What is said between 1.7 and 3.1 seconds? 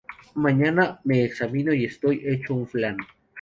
y estoy hecho un flan